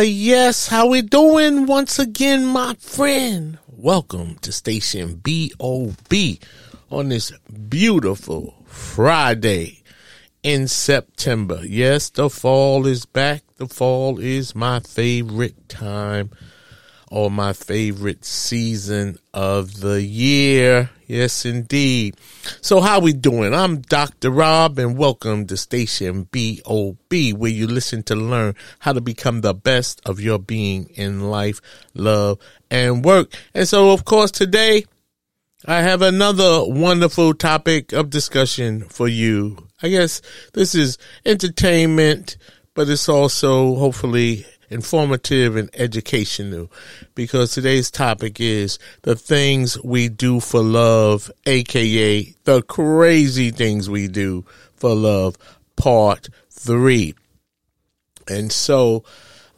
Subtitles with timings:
[0.00, 3.58] Uh, yes, how we doing once again, my friend?
[3.66, 6.38] Welcome to station BOB
[6.90, 7.32] on this
[7.68, 9.82] beautiful Friday
[10.42, 11.60] in September.
[11.66, 13.42] Yes, the fall is back.
[13.56, 16.30] The fall is my favorite time
[17.10, 20.88] or my favorite season of the year.
[21.10, 22.16] Yes, indeed.
[22.60, 23.52] So how we doing?
[23.52, 24.30] I'm Dr.
[24.30, 29.52] Rob and welcome to station BOB where you listen to learn how to become the
[29.52, 31.60] best of your being in life,
[31.94, 32.38] love,
[32.70, 33.32] and work.
[33.54, 34.84] And so of course today
[35.66, 39.66] I have another wonderful topic of discussion for you.
[39.82, 40.22] I guess
[40.52, 42.36] this is entertainment,
[42.72, 46.70] but it's also hopefully informative and educational
[47.14, 54.08] because today's topic is the things we do for love, aka the crazy things we
[54.08, 55.36] do for love,
[55.76, 57.14] part three.
[58.28, 59.04] And so,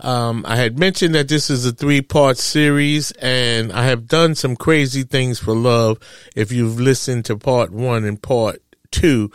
[0.00, 4.34] um, I had mentioned that this is a three part series and I have done
[4.34, 5.98] some crazy things for love.
[6.34, 8.60] If you've listened to part one and part
[8.90, 9.30] two,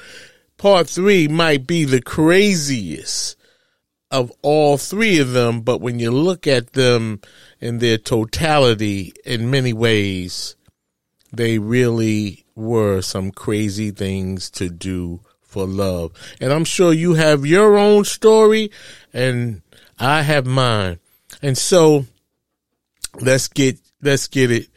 [0.57, 3.36] part three might be the craziest
[4.11, 7.21] of all three of them, but when you look at them
[7.59, 10.55] in their totality, in many ways,
[11.31, 16.11] they really were some crazy things to do for love.
[16.39, 18.71] And I'm sure you have your own story
[19.13, 19.61] and
[19.99, 20.99] I have mine.
[21.41, 22.05] And so
[23.19, 24.67] let's get, let's get it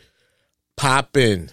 [0.77, 1.51] popping.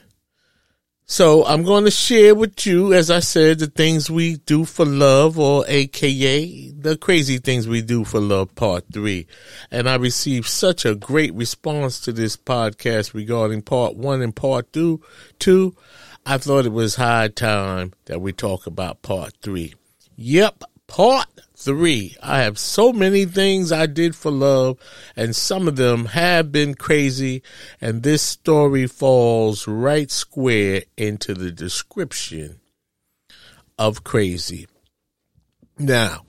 [1.09, 4.85] So I'm going to share with you, as I said, the things we do for
[4.85, 9.25] love or AKA the crazy things we do for love part three.
[9.71, 14.73] And I received such a great response to this podcast regarding part one and part
[14.73, 15.01] two,
[15.39, 15.77] two.
[16.25, 19.75] I thought it was high time that we talk about part three.
[20.17, 20.65] Yep.
[20.87, 22.15] Part three.
[22.21, 24.77] I have so many things I did for love,
[25.15, 27.41] and some of them have been crazy,
[27.81, 32.59] and this story falls right square into the description
[33.77, 34.67] of crazy.
[35.79, 36.25] Now,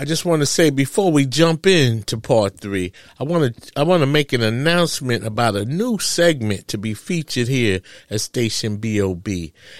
[0.00, 3.82] I just want to say before we jump into part three, I want to I
[3.82, 8.76] want to make an announcement about a new segment to be featured here at Station
[8.76, 9.26] BOB,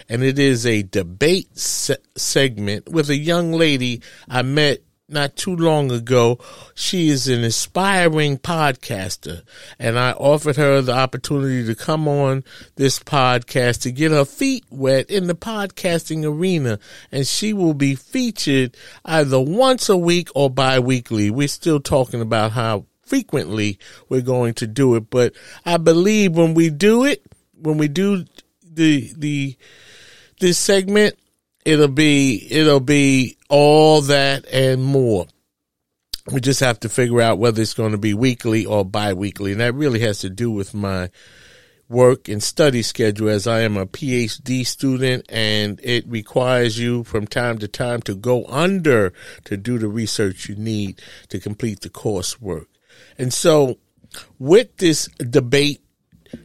[0.08, 5.56] and it is a debate se- segment with a young lady I met not too
[5.56, 6.38] long ago.
[6.74, 9.42] She is an aspiring podcaster,
[9.78, 12.44] and I offered her the opportunity to come on
[12.76, 16.78] this podcast to get her feet wet in the podcasting arena,
[17.10, 21.30] and she will be featured either once a week or bi-weekly.
[21.30, 25.32] We're still talking about how frequently we're going to do it, but
[25.64, 27.24] I believe when we do it,
[27.60, 28.24] when we do
[28.62, 29.56] the the
[30.40, 31.16] this segment,
[31.64, 35.26] it'll be it'll be all that and more.
[36.30, 39.52] We just have to figure out whether it's going to be weekly or bi-weekly.
[39.52, 41.10] And that really has to do with my
[41.88, 47.26] work and study schedule as I am a PhD student and it requires you from
[47.26, 49.14] time to time to go under
[49.44, 52.66] to do the research you need to complete the coursework.
[53.16, 53.78] And so
[54.38, 55.80] with this debate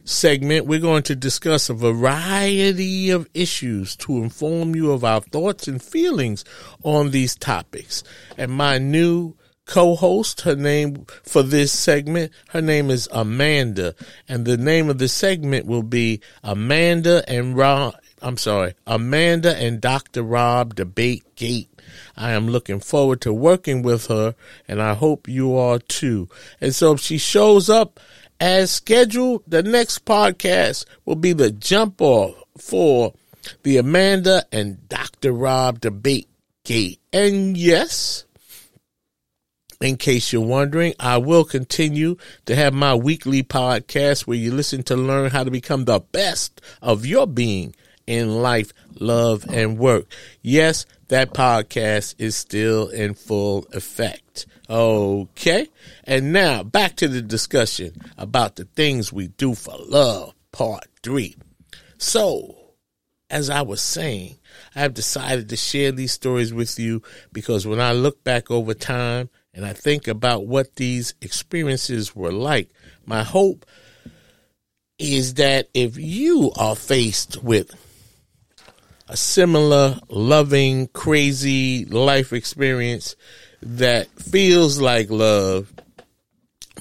[0.04, 5.68] segment, we're going to discuss a variety of issues to inform you of our thoughts
[5.68, 6.44] and feelings
[6.82, 8.02] on these topics.
[8.36, 9.34] And my new
[9.66, 13.94] co-host, her name for this segment, her name is Amanda,
[14.28, 17.94] and the name of the segment will be Amanda and Rob.
[18.20, 20.22] I'm sorry, Amanda and Dr.
[20.22, 21.68] Rob Debate Gate.
[22.16, 24.34] I am looking forward to working with her,
[24.66, 26.28] and I hope you are too.
[26.60, 28.00] And so if she shows up
[28.40, 33.14] as scheduled, the next podcast will be the jump off for
[33.62, 35.32] the Amanda and Dr.
[35.32, 36.28] Rob debate
[36.64, 37.00] gate.
[37.12, 38.24] And yes,
[39.80, 42.16] In case you're wondering, I will continue
[42.46, 46.60] to have my weekly podcast where you listen to learn how to become the best
[46.80, 47.74] of your being
[48.06, 50.06] in life, love, and work.
[50.40, 54.46] Yes, that podcast is still in full effect.
[54.68, 55.68] Okay.
[56.02, 61.36] And now back to the discussion about the things we do for love, part three.
[61.98, 62.56] So,
[63.30, 64.38] as I was saying,
[64.74, 67.00] I have decided to share these stories with you
[67.32, 72.32] because when I look back over time and I think about what these experiences were
[72.32, 72.70] like,
[73.06, 73.64] my hope
[74.98, 77.72] is that if you are faced with
[79.14, 83.14] a similar loving, crazy life experience
[83.62, 85.72] that feels like love,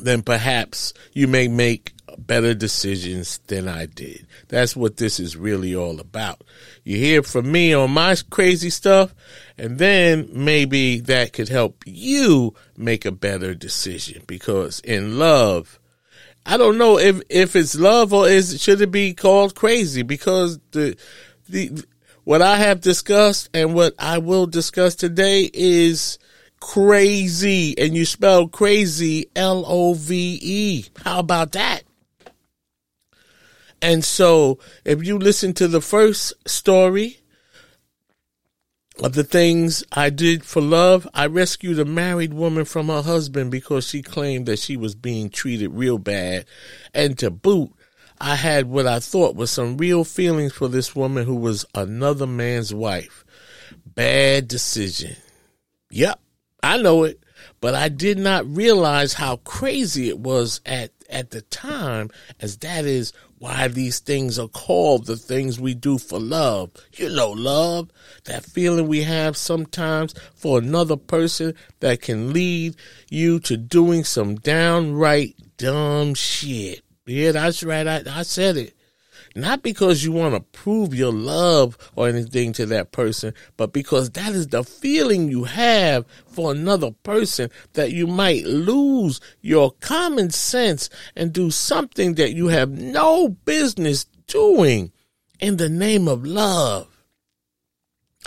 [0.01, 4.25] then perhaps you may make better decisions than I did.
[4.47, 6.43] That's what this is really all about.
[6.83, 9.13] You hear from me on my crazy stuff,
[9.55, 15.77] and then maybe that could help you make a better decision because in love,
[16.47, 20.57] I don't know if, if it's love or is should it be called crazy because
[20.71, 20.97] the,
[21.47, 21.83] the,
[22.23, 26.19] what I have discussed and what I will discuss today is
[26.59, 30.85] crazy and you spell crazy L-O-V-E.
[31.03, 31.83] How about that?
[33.81, 37.19] And so if you listen to the first story,
[39.01, 43.49] of the things I did for love, I rescued a married woman from her husband
[43.49, 46.45] because she claimed that she was being treated real bad.
[46.93, 47.71] And to boot,
[48.25, 52.25] I had what I thought was some real feelings for this woman who was another
[52.25, 53.25] man's wife.
[53.85, 55.17] Bad decision.
[55.91, 56.21] Yep,
[56.63, 57.21] I know it,
[57.59, 62.85] but I did not realize how crazy it was at at the time, as that
[62.85, 66.71] is why these things are called the things we do for love.
[66.93, 67.91] You know, love,
[68.23, 72.77] that feeling we have sometimes for another person that can lead
[73.09, 76.83] you to doing some downright dumb shit.
[77.05, 77.87] Yeah, that's right.
[77.87, 78.75] I, I said it.
[79.35, 84.11] Not because you want to prove your love or anything to that person, but because
[84.11, 90.29] that is the feeling you have for another person that you might lose your common
[90.29, 94.91] sense and do something that you have no business doing
[95.39, 96.87] in the name of love.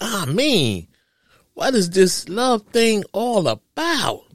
[0.00, 0.88] Ah, I mean,
[1.54, 4.25] what is this love thing all about?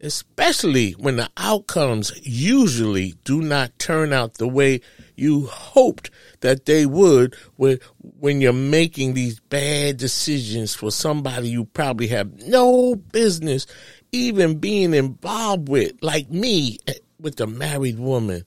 [0.00, 4.80] Especially when the outcomes usually do not turn out the way
[5.16, 6.10] you hoped
[6.40, 12.94] that they would when, you're making these bad decisions for somebody you probably have no
[12.94, 13.66] business
[14.12, 18.44] even being involved with, like me eh, with a married woman.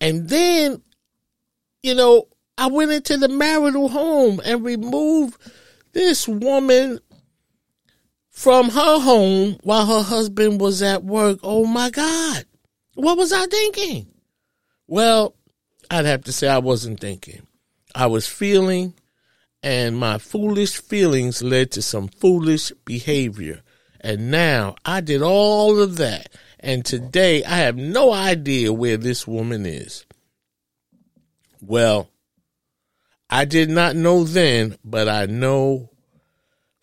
[0.00, 0.82] And then,
[1.82, 2.28] you know,
[2.58, 5.40] I went into the marital home and removed
[5.92, 7.00] this woman
[8.40, 11.38] from her home while her husband was at work.
[11.42, 12.46] Oh my God.
[12.94, 14.06] What was I thinking?
[14.86, 15.34] Well,
[15.90, 17.46] I'd have to say I wasn't thinking.
[17.94, 18.94] I was feeling,
[19.62, 23.60] and my foolish feelings led to some foolish behavior.
[24.00, 26.30] And now I did all of that.
[26.58, 30.06] And today I have no idea where this woman is.
[31.60, 32.08] Well,
[33.28, 35.90] I did not know then, but I know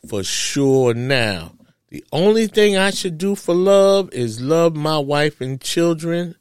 [0.08, 1.54] for sure now.
[1.90, 6.36] The only thing I should do for love is love my wife and children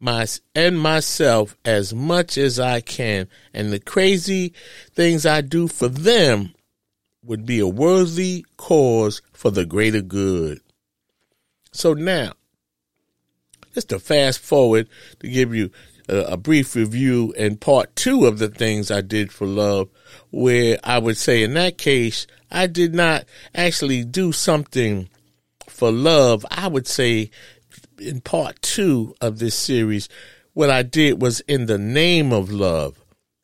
[0.00, 4.54] my and myself as much as I can, and the crazy
[4.94, 6.54] things I do for them
[7.22, 10.60] would be a worthy cause for the greater good.
[11.72, 12.32] So now,
[13.74, 14.88] just to fast forward
[15.20, 15.70] to give you
[16.08, 19.90] a, a brief review and part two of the things I did for love,
[20.30, 25.08] where I would say in that case, I did not actually do something
[25.68, 26.44] for love.
[26.50, 27.30] I would say
[27.98, 30.08] in part two of this series,
[30.54, 32.98] what I did was in the name of love,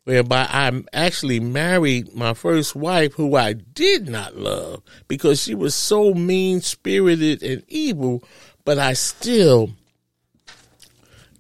[0.05, 5.75] whereby I actually married my first wife who I did not love because she was
[5.75, 8.25] so mean spirited and evil,
[8.65, 9.71] but I still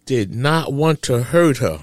[0.04, 1.82] did not want to hurt her,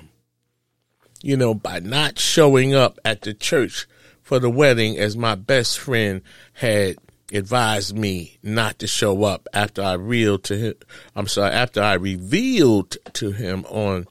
[1.21, 3.85] you know, by not showing up at the church
[4.23, 6.21] for the wedding as my best friend
[6.53, 6.95] had
[7.31, 10.73] advised me not to show up after I reeled to him.
[11.15, 14.07] I'm sorry, after I revealed to him on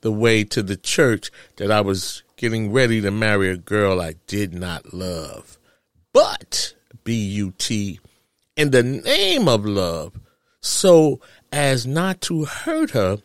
[0.00, 4.14] the way to the church that I was getting ready to marry a girl I
[4.26, 5.58] did not love.
[6.12, 8.00] But, B U T,
[8.56, 10.18] in the name of love,
[10.60, 13.18] so as not to hurt her,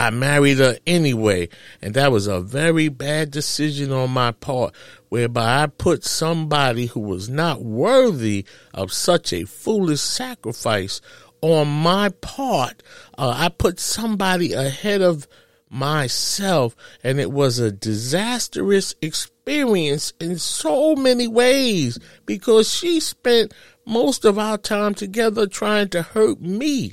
[0.00, 1.48] I married her anyway,
[1.82, 4.72] and that was a very bad decision on my part,
[5.08, 11.00] whereby I put somebody who was not worthy of such a foolish sacrifice
[11.40, 12.80] on my part.
[13.18, 15.26] Uh, I put somebody ahead of
[15.68, 23.52] myself, and it was a disastrous experience in so many ways because she spent
[23.84, 26.92] most of our time together trying to hurt me.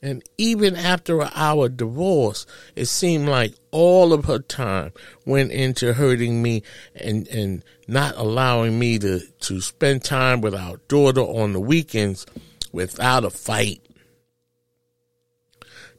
[0.00, 4.92] And even after our divorce, it seemed like all of her time
[5.26, 6.62] went into hurting me
[6.94, 12.26] and, and not allowing me to, to spend time with our daughter on the weekends
[12.70, 13.80] without a fight.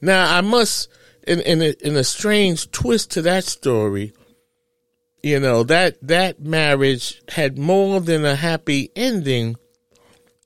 [0.01, 0.87] Now, I must,
[1.27, 4.13] in, in, a, in a strange twist to that story,
[5.21, 9.57] you know, that, that marriage had more than a happy ending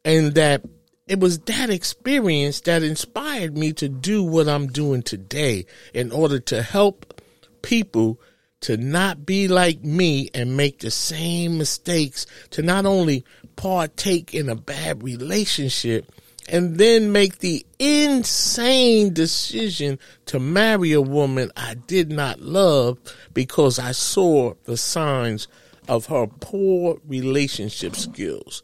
[0.04, 0.64] and that
[1.08, 6.40] it was that experience that inspired me to do what I'm doing today in order
[6.40, 7.22] to help
[7.62, 8.20] people
[8.62, 13.26] to not be like me and make the same mistakes, to not only
[13.58, 16.10] partake in a bad relationship
[16.50, 22.98] and then make the insane decision to marry a woman I did not love
[23.34, 25.48] because I saw the signs
[25.90, 28.64] of her poor relationship skills.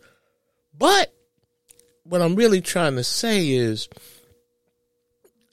[0.77, 1.13] But
[2.09, 3.87] what I'm really trying to say is,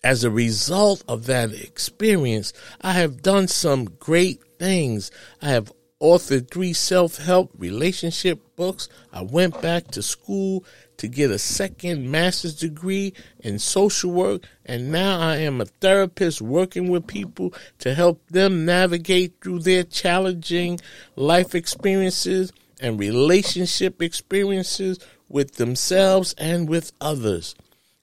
[0.03, 5.11] as a result of that experience, I have done some great things.
[5.43, 5.71] I have
[6.01, 8.89] authored three self help relationship books.
[9.13, 10.65] I went back to school
[10.97, 16.41] to get a second master's degree in social work, and now I am a therapist
[16.41, 20.81] working with people to help them navigate through their challenging
[21.17, 27.55] life experiences and relationship experiences with themselves and with others.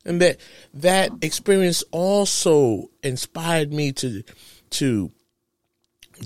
[0.06, 0.38] And that
[0.74, 4.24] that experience also inspired me to
[4.72, 5.12] to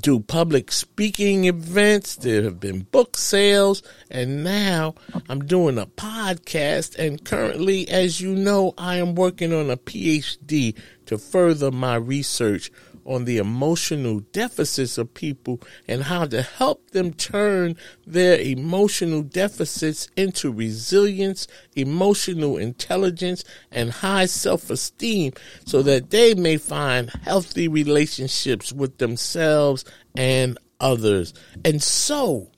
[0.02, 2.16] do public speaking events.
[2.16, 4.96] There have been book sales, and now
[5.30, 6.98] I'm doing a podcast.
[6.98, 10.76] And currently, as you know, I am working on a PhD
[11.06, 12.72] to further my research
[13.08, 20.10] on the emotional deficits of people and how to help them turn their emotional deficits
[20.16, 25.34] into resilience, emotional intelligence, and high self esteem
[25.66, 29.86] so that they may find healthy relationships with themselves
[30.16, 31.34] and others.
[31.64, 32.52] And so,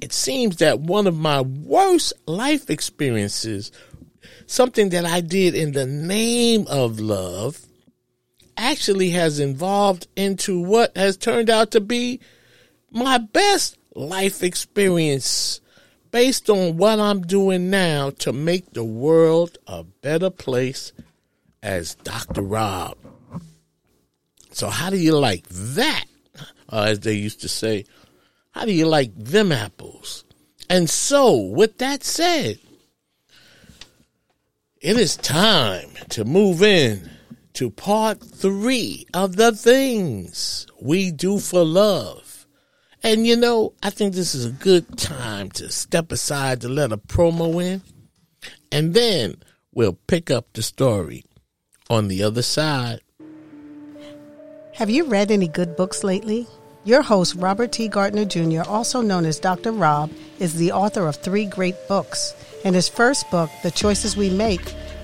[0.00, 3.70] it seems that one of my worst life experiences,
[4.46, 7.64] something that I did in the name of love,
[8.56, 12.20] actually has evolved into what has turned out to be
[12.90, 15.60] my best life experience
[16.10, 20.92] based on what I'm doing now to make the world a better place
[21.62, 22.42] as Dr.
[22.42, 22.96] Rob.
[24.50, 26.04] So, how do you like that?
[26.68, 27.84] Uh, as they used to say,
[28.50, 30.24] how do you like them apples?
[30.68, 32.58] And so, with that said,
[34.80, 37.10] it is time to move in
[37.54, 42.46] to part three of the things we do for love.
[43.02, 46.92] And you know, I think this is a good time to step aside to let
[46.92, 47.82] a promo in.
[48.70, 49.36] And then
[49.74, 51.24] we'll pick up the story
[51.90, 53.00] on the other side.
[54.74, 56.46] Have you read any good books lately?
[56.84, 57.86] Your host, Robert T.
[57.86, 59.70] Gardner Jr., also known as Dr.
[59.70, 62.34] Rob, is the author of three great books.
[62.64, 64.74] In his first book, The Choices We Make,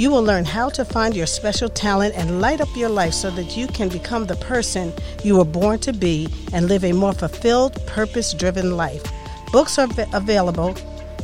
[0.00, 3.30] you will learn how to find your special talent and light up your life so
[3.30, 4.90] that you can become the person
[5.22, 9.02] you were born to be and live a more fulfilled, purpose driven life.
[9.52, 10.70] Books are available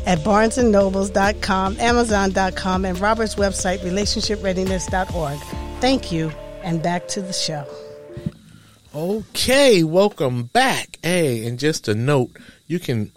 [0.05, 5.39] at barnesandnobles.com, amazon.com, and Robert's website, relationshipreadiness.org.
[5.81, 6.31] Thank you,
[6.63, 7.65] and back to the show.
[8.95, 10.99] Okay, welcome back.
[11.03, 13.11] Hey, and just a note, you can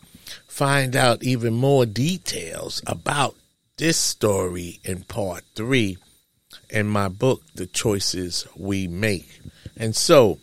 [0.47, 3.35] find out even more details about
[3.79, 5.98] this story in part three
[6.69, 9.39] in my book, The Choices We Make.
[9.77, 10.39] And so,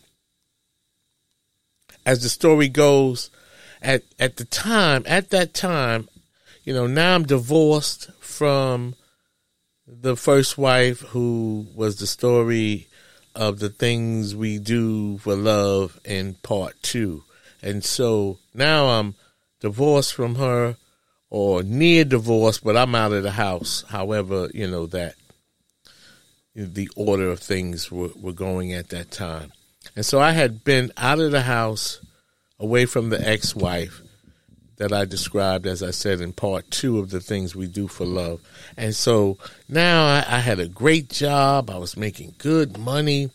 [2.03, 3.29] as the story goes,
[3.79, 6.09] at, at the time, at that time,
[6.63, 8.95] you know, now I'm divorced from
[9.85, 12.87] the first wife who was the story
[13.35, 17.23] of the things we do for love in part two.
[17.61, 19.13] And so now I'm
[19.59, 20.75] divorced from her
[21.29, 23.83] or near divorce, but I'm out of the house.
[23.89, 25.15] However, you know, that
[26.55, 29.51] the order of things were, were going at that time.
[29.95, 32.01] And so I had been out of the house,
[32.59, 34.01] away from the ex wife
[34.77, 38.05] that I described, as I said, in part two of the things we do for
[38.05, 38.41] love.
[38.75, 41.69] And so now I, I had a great job.
[41.69, 43.29] I was making good money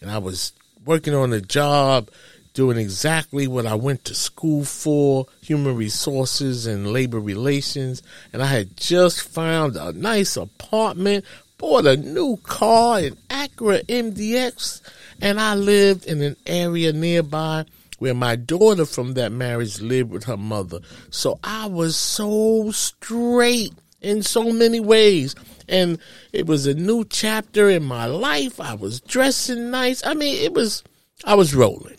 [0.00, 0.52] and I was
[0.84, 2.10] working on a job
[2.58, 8.02] doing exactly what I went to school for human resources and labor relations.
[8.32, 11.24] And I had just found a nice apartment,
[11.56, 14.80] bought a new car, an Acura MDX,
[15.22, 17.64] and I lived in an area nearby
[18.00, 20.80] where my daughter from that marriage lived with her mother.
[21.10, 25.36] So I was so straight in so many ways.
[25.68, 26.00] And
[26.32, 28.58] it was a new chapter in my life.
[28.60, 30.04] I was dressing nice.
[30.04, 30.82] I mean, it was,
[31.24, 31.97] I was rolling.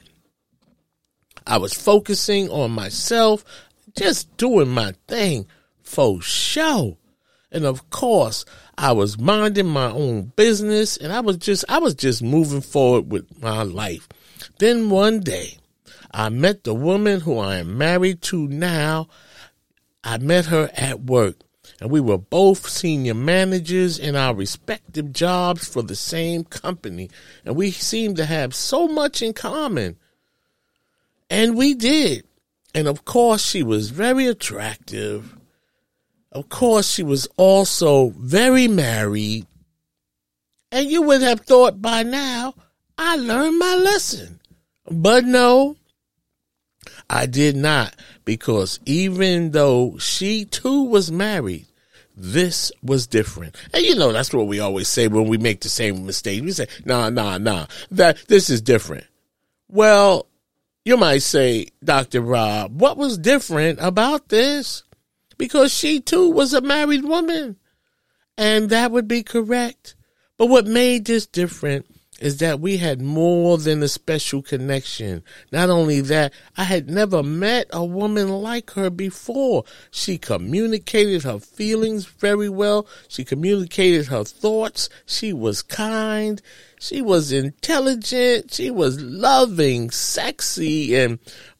[1.49, 3.43] I was focusing on myself,
[3.97, 5.47] just doing my thing
[5.81, 6.99] for show.
[7.51, 8.45] And of course,
[8.77, 13.11] I was minding my own business and I was just, I was just moving forward
[13.11, 14.07] with my life.
[14.59, 15.57] Then one day,
[16.11, 19.07] I met the woman who I am married to now.
[20.03, 21.37] I met her at work
[21.81, 27.09] and we were both senior managers in our respective jobs for the same company.
[27.43, 29.97] And we seemed to have so much in common.
[31.29, 32.25] And we did.
[32.73, 35.35] And of course, she was very attractive.
[36.31, 39.47] Of course, she was also very married.
[40.71, 42.53] And you would have thought by now
[42.97, 44.39] I learned my lesson.
[44.91, 45.77] But no,
[47.09, 51.65] I did not, because even though she too was married,
[52.15, 53.55] this was different.
[53.73, 56.43] And you know, that's what we always say when we make the same mistake.
[56.43, 59.05] We say, nah, nah, nah, that this is different.
[59.69, 60.27] Well,
[60.89, 62.19] you might say, Dr.
[62.19, 64.81] Rob, what was different about this?
[65.37, 67.57] Because she too was a married woman.
[68.39, 69.93] And that would be correct.
[70.35, 71.85] But what made this different
[72.19, 75.23] is that we had more than a special connection.
[75.51, 79.65] Not only that, I had never met a woman like her before.
[79.91, 82.87] She communicated her feelings very well.
[83.07, 84.89] She communicated her thoughts.
[85.05, 86.41] She was kind.
[86.79, 88.53] She was intelligent.
[88.53, 91.19] She was loving, sexy, and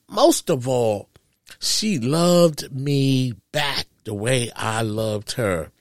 [0.10, 1.10] most of all,
[1.60, 5.72] she loved me back the way I loved her.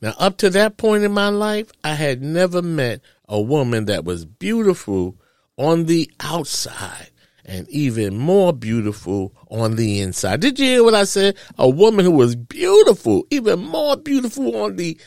[0.00, 4.04] Now, up to that point in my life, I had never met a woman that
[4.04, 5.16] was beautiful
[5.58, 7.10] on the outside
[7.44, 10.40] and even more beautiful on the inside.
[10.40, 11.36] Did you hear what I said?
[11.58, 14.98] A woman who was beautiful, even more beautiful on the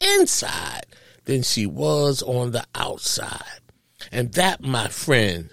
[0.00, 0.86] inside
[1.24, 3.60] than she was on the outside.
[4.12, 5.50] And that, my friend,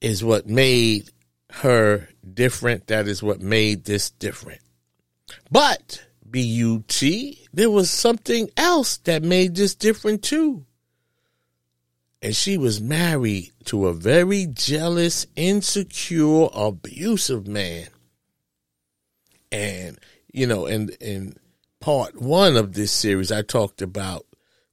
[0.00, 1.10] is what made
[1.50, 2.88] her different.
[2.88, 4.60] That is what made this different.
[5.50, 10.66] But B-U-T, there was something else that made this different too.
[12.20, 17.88] And she was married to a very jealous, insecure, abusive man.
[19.52, 19.98] And,
[20.32, 21.36] you know, in, in
[21.80, 24.26] part one of this series, I talked about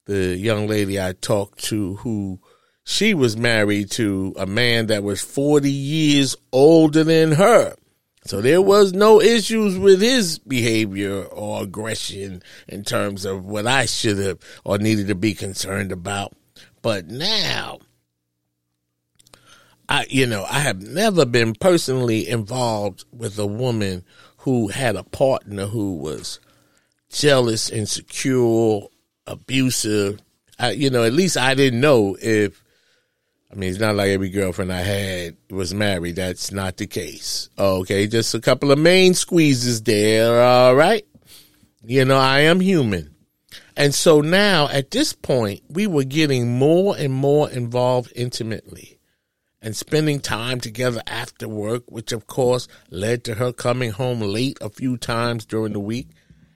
[0.05, 2.39] the young lady I talked to who
[2.83, 7.75] she was married to a man that was 40 years older than her.
[8.23, 13.85] So there was no issues with his behavior or aggression in terms of what I
[13.85, 16.33] should have or needed to be concerned about.
[16.81, 17.79] But now,
[19.89, 24.03] I, you know, I have never been personally involved with a woman
[24.37, 26.39] who had a partner who was
[27.09, 28.81] jealous, insecure,
[29.27, 30.19] abusive.
[30.59, 32.63] I, you know, at least I didn't know if
[33.51, 36.15] I mean, it's not like every girlfriend I had was married.
[36.15, 37.49] That's not the case.
[37.59, 40.41] Okay, just a couple of main squeezes there.
[40.41, 41.05] All right.
[41.83, 43.13] You know, I am human.
[43.75, 48.99] And so now at this point, we were getting more and more involved intimately
[49.61, 54.57] and spending time together after work, which of course led to her coming home late
[54.61, 56.07] a few times during the week.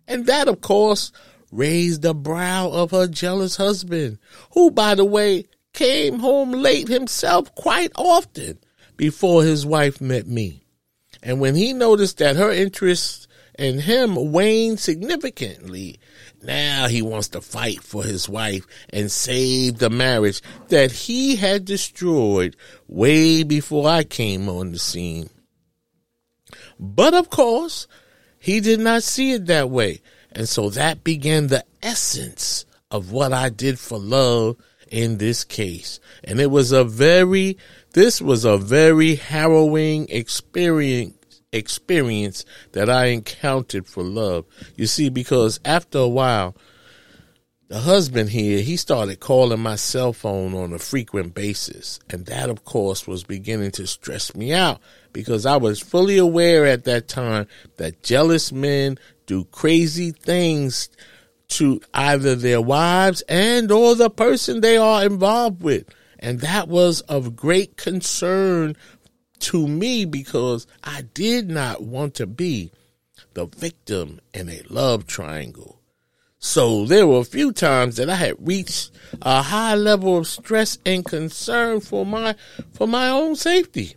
[0.08, 1.12] And that, of course,
[1.56, 4.20] raised the brow of her jealous husband,
[4.52, 8.60] who, by the way, came home late himself quite often
[8.98, 10.64] before his wife met me.
[11.22, 16.00] And when he noticed that her interest and him waned significantly.
[16.42, 21.66] Now he wants to fight for his wife and save the marriage that he had
[21.66, 22.56] destroyed
[22.88, 25.30] way before I came on the scene.
[26.80, 27.88] But of course,
[28.38, 30.02] he did not see it that way.
[30.36, 34.58] And so that began the essence of what I did for love
[34.92, 36.00] in this case.
[36.24, 37.58] And it was a very,
[37.94, 41.14] this was a very harrowing experience
[41.52, 42.44] experience
[42.74, 44.46] that I encountered for love.
[44.76, 46.54] You see, because after a while,
[47.68, 52.00] the husband here, he started calling my cell phone on a frequent basis.
[52.10, 54.80] And that, of course, was beginning to stress me out
[55.14, 60.90] because I was fully aware at that time that jealous men do crazy things
[61.48, 65.88] to either their wives and or the person they are involved with.
[66.20, 68.76] And that was of great concern
[69.40, 72.72] to me because I did not want to be
[73.34, 75.82] the victim in a love triangle.
[76.40, 80.78] So there were a few times that I had reached a high level of stress
[80.86, 82.36] and concern for my
[82.72, 83.96] for my own safety.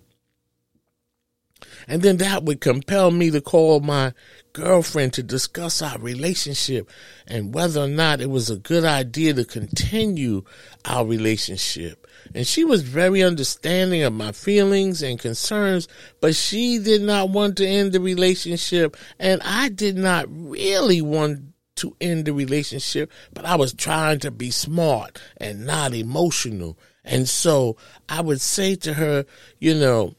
[1.87, 4.12] And then that would compel me to call my
[4.59, 6.90] girlfriend to discuss our relationship
[7.27, 10.42] and whether or not it was a good idea to continue
[10.85, 12.07] our relationship.
[12.35, 15.87] And she was very understanding of my feelings and concerns,
[16.21, 18.97] but she did not want to end the relationship.
[19.18, 21.40] And I did not really want
[21.77, 26.77] to end the relationship, but I was trying to be smart and not emotional.
[27.05, 27.77] And so
[28.09, 29.25] I would say to her,
[29.61, 30.14] you know,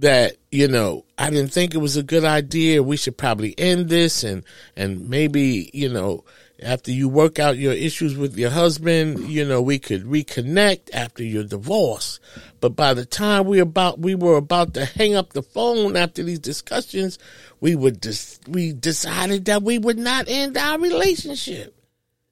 [0.00, 2.82] that you know I didn't think it was a good idea.
[2.82, 4.44] We should probably end this and
[4.76, 6.24] and maybe you know
[6.62, 11.22] after you work out your issues with your husband, you know we could reconnect after
[11.22, 12.20] your divorce.
[12.60, 16.22] But by the time we about we were about to hang up the phone after
[16.22, 17.18] these discussions,
[17.60, 21.74] we would dis- we decided that we would not end our relationship.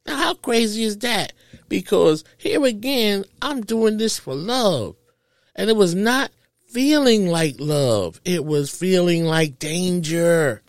[0.07, 1.33] Now how crazy is that?
[1.69, 4.97] Because here again, I'm doing this for love.
[5.55, 6.31] And it was not
[6.73, 8.21] feeling like love.
[8.25, 10.63] It was feeling like danger.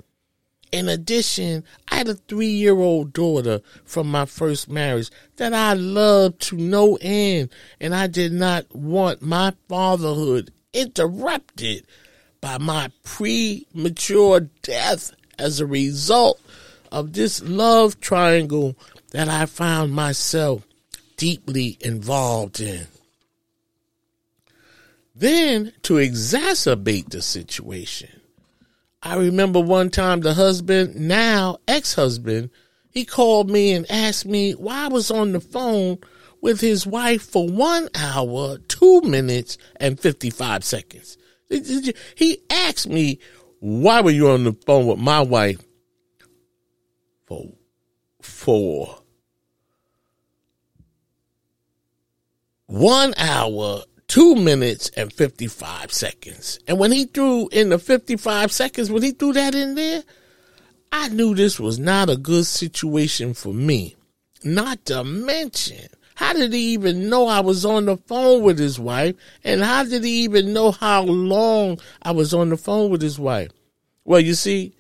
[0.72, 5.74] In addition, I had a three year old daughter from my first marriage that I
[5.74, 11.86] loved to no end, and I did not want my fatherhood interrupted
[12.42, 16.42] by my premature death as a result
[16.92, 18.76] of this love triangle
[19.12, 20.64] that I found myself
[21.16, 22.88] deeply involved in.
[25.16, 28.10] Then, to exacerbate the situation,
[29.02, 32.50] I remember one time the husband, now ex husband,
[32.90, 36.00] he called me and asked me why I was on the phone
[36.42, 41.18] with his wife for one hour, two minutes, and 55 seconds.
[42.16, 43.20] He asked me,
[43.60, 45.62] why were you on the phone with my wife
[47.26, 47.54] for,
[48.22, 49.00] for
[52.66, 56.60] one hour, two minutes and 55 seconds.
[56.68, 60.04] And when he threw in the 55 seconds, when he threw that in there,
[60.92, 63.96] I knew this was not a good situation for me.
[64.44, 68.80] Not to mention, how did he even know I was on the phone with his
[68.80, 69.16] wife?
[69.44, 73.18] And how did he even know how long I was on the phone with his
[73.18, 73.50] wife?
[74.06, 74.76] Well, you see,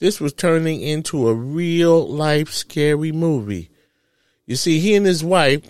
[0.00, 3.70] this was turning into a real life scary movie.
[4.46, 5.62] You see, he and his wife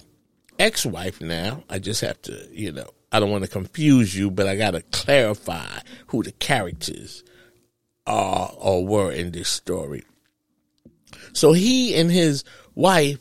[0.58, 1.64] ex wife now.
[1.68, 4.72] I just have to, you know, I don't want to confuse you, but I got
[4.72, 7.22] to clarify who the characters
[8.08, 10.02] are or were in this story.
[11.32, 12.42] So he and his
[12.74, 13.20] wife,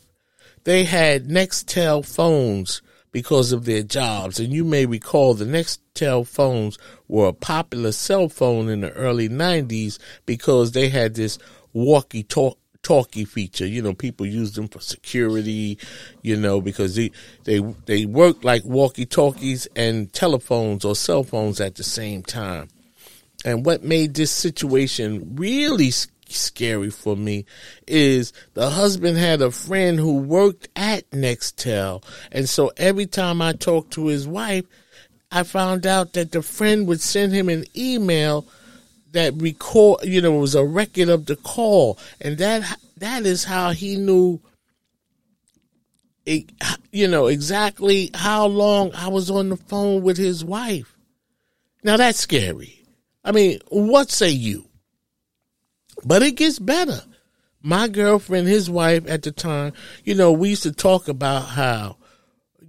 [0.64, 4.40] they had Nextel phones because of their jobs.
[4.40, 9.30] And you may recall the Nextel phones were a popular cell phone in the early
[9.30, 11.38] 90s because they had this
[11.72, 13.66] walkie talkie talkie feature.
[13.66, 15.80] You know, people use them for security,
[16.22, 17.12] you know, because they
[17.46, 22.68] they they work like walkie talkies and telephones or cell phones at the same time.
[23.46, 25.92] And what made this situation really
[26.30, 27.46] scary for me
[27.88, 32.04] is the husband had a friend who worked at Nextel.
[32.32, 34.66] And so every time I talked to his wife,
[35.32, 38.46] I found out that the friend would send him an email
[39.14, 43.72] that record, you know, was a record of the call, and that that is how
[43.72, 44.40] he knew,
[46.26, 46.52] it,
[46.92, 50.96] you know, exactly how long I was on the phone with his wife.
[51.84, 52.86] Now that's scary.
[53.24, 54.66] I mean, what say you?
[56.04, 57.02] But it gets better.
[57.62, 59.74] My girlfriend, his wife at the time,
[60.04, 61.98] you know, we used to talk about how,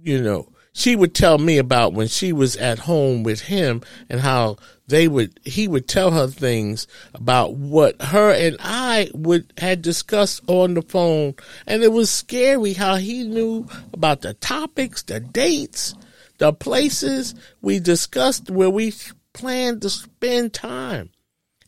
[0.01, 0.47] you know,
[0.77, 4.57] she would tell me about when she was at home with him and how
[4.87, 10.41] they would he would tell her things about what her and I would had discussed
[10.47, 11.35] on the phone
[11.65, 15.95] and it was scary how he knew about the topics, the dates,
[16.39, 18.93] the places we discussed where we
[19.31, 21.09] planned to spend time.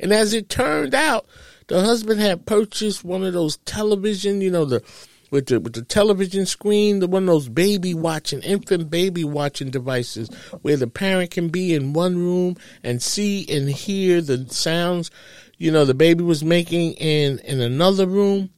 [0.01, 1.25] And as it turned out,
[1.67, 4.83] the husband had purchased one of those television, you know, the
[5.31, 9.69] with the with the television screen, the one of those baby watching, infant baby watching
[9.69, 10.29] devices,
[10.61, 15.11] where the parent can be in one room and see and hear the sounds,
[15.57, 18.49] you know, the baby was making in in another room,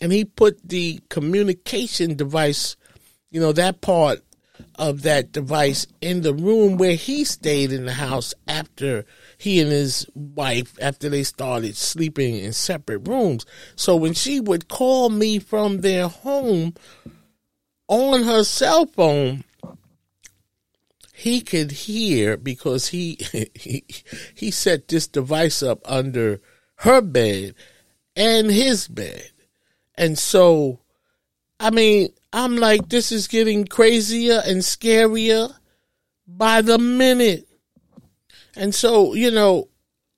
[0.00, 2.76] and he put the communication device,
[3.30, 4.20] you know, that part
[4.76, 9.04] of that device in the room where he stayed in the house after
[9.42, 13.44] he and his wife after they started sleeping in separate rooms.
[13.74, 16.74] So when she would call me from their home
[17.88, 19.42] on her cell phone,
[21.12, 23.18] he could hear because he
[23.56, 23.84] he
[24.36, 26.40] he set this device up under
[26.76, 27.56] her bed
[28.14, 29.28] and his bed.
[29.96, 30.78] And so
[31.58, 35.52] I mean, I'm like this is getting crazier and scarier
[36.28, 37.48] by the minute.
[38.56, 39.68] And so, you know,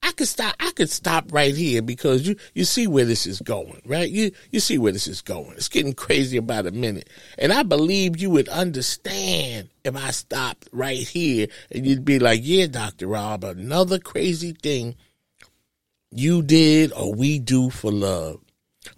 [0.05, 3.41] I could stop I could stop right here because you you see where this is
[3.41, 4.07] going, right?
[4.07, 5.53] You you see where this is going.
[5.53, 7.09] It's getting crazy about a minute.
[7.39, 12.41] And I believe you would understand if I stopped right here and you'd be like,
[12.43, 13.07] "Yeah, Dr.
[13.07, 14.95] Rob, another crazy thing
[16.11, 18.41] you did or we do for love."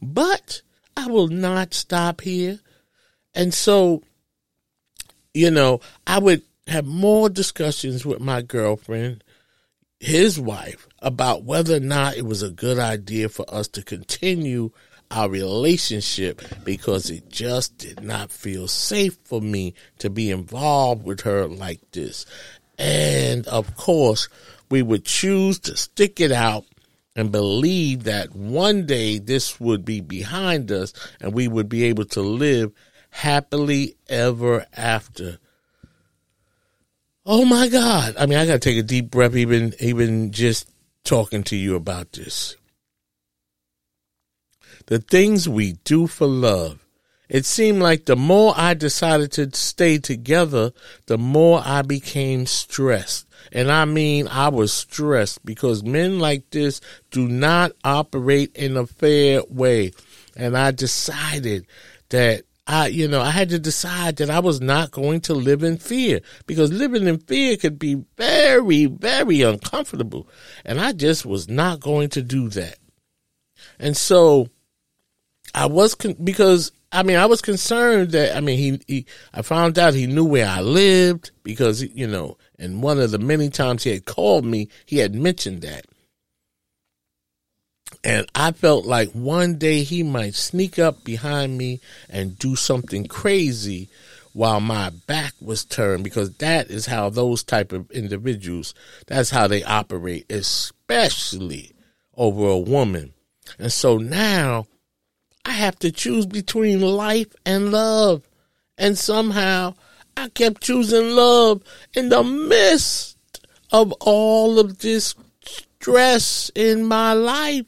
[0.02, 0.62] But
[0.98, 2.60] I will not stop here.
[3.34, 4.04] And so
[5.34, 9.24] you know, I would have more discussions with my girlfriend
[10.00, 14.72] his wife about whether or not it was a good idea for us to continue
[15.10, 21.22] our relationship because it just did not feel safe for me to be involved with
[21.22, 22.26] her like this.
[22.78, 24.28] And of course,
[24.70, 26.66] we would choose to stick it out
[27.16, 32.06] and believe that one day this would be behind us and we would be able
[32.06, 32.72] to live
[33.10, 35.40] happily ever after
[37.30, 38.16] Oh my God.
[38.18, 40.70] I mean, I got to take a deep breath even, even just
[41.04, 42.56] talking to you about this.
[44.86, 46.80] The things we do for love.
[47.28, 50.72] It seemed like the more I decided to stay together,
[51.08, 53.28] the more I became stressed.
[53.52, 56.80] And I mean, I was stressed because men like this
[57.12, 59.92] do not operate in a fair way.
[60.38, 61.68] And I decided
[62.08, 65.64] that I, you know, I had to decide that I was not going to live
[65.64, 70.28] in fear because living in fear could be very, very uncomfortable.
[70.66, 72.78] And I just was not going to do that.
[73.80, 74.50] And so
[75.56, 79.42] I was, con- because I mean, I was concerned that, I mean, he, he, I
[79.42, 83.50] found out he knew where I lived because, you know, and one of the many
[83.50, 85.86] times he had called me, he had mentioned that.
[88.04, 91.80] And I felt like one day he might sneak up behind me
[92.10, 93.90] and do something crazy
[94.34, 98.76] while my back was turned because that is how those type of individuals
[99.08, 101.74] that's how they operate especially
[102.16, 103.14] over a woman.
[103.58, 104.68] And so now
[105.44, 108.28] i have to choose between life and love.
[108.78, 109.74] And somehow
[110.16, 111.64] i kept choosing love
[111.96, 113.18] in the midst
[113.72, 117.66] of all of this stress in my life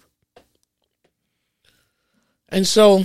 [2.51, 3.03] and so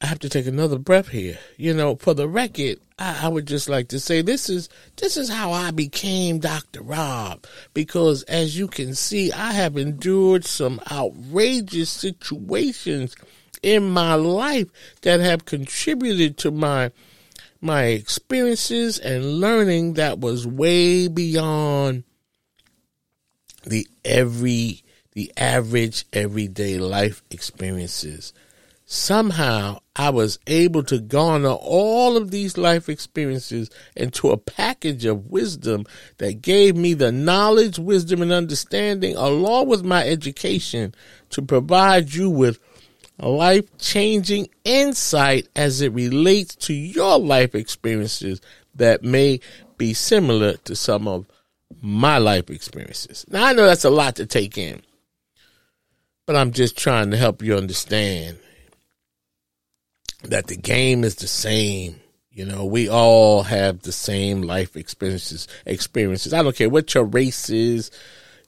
[0.00, 1.38] I have to take another breath here.
[1.56, 5.16] You know, for the record, I, I, would just like to say this is this
[5.16, 6.82] is how I became Dr.
[6.82, 7.44] Rob.
[7.74, 13.16] Because as you can see, I have endured some outrageous situations
[13.60, 14.68] in my life
[15.02, 16.92] that have contributed to my
[17.60, 22.04] my experiences and learning that was way beyond
[23.64, 28.32] the every the average everyday life experiences
[28.90, 35.26] somehow I was able to garner all of these life experiences into a package of
[35.26, 35.84] wisdom
[36.16, 40.94] that gave me the knowledge, wisdom, and understanding, along with my education,
[41.30, 42.60] to provide you with
[43.18, 48.40] life changing insight as it relates to your life experiences
[48.74, 49.38] that may
[49.76, 51.26] be similar to some of
[51.82, 53.26] my life experiences.
[53.28, 54.80] Now, I know that's a lot to take in,
[56.26, 58.38] but I'm just trying to help you understand
[60.24, 62.00] that the game is the same.
[62.30, 65.48] You know, we all have the same life experiences.
[65.66, 66.32] Experiences.
[66.32, 67.90] I don't care what your race is.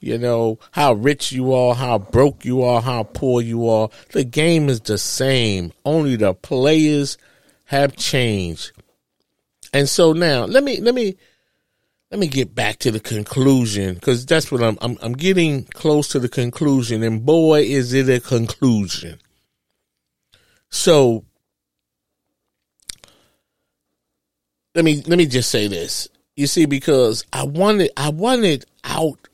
[0.01, 3.91] You know how rich you are, how broke you are, how poor you are.
[4.13, 5.73] The game is the same.
[5.85, 7.19] Only the players
[7.67, 8.73] have changed.
[9.75, 11.17] And so now let me let me
[12.11, 16.09] let me get back to the conclusion because that's what I'm, I'm I'm getting close
[16.09, 19.21] to the conclusion, and boy, is it a conclusion.
[20.71, 21.25] So
[24.75, 26.09] let me let me just say this.
[26.37, 29.29] You see, because I wanted I wanted out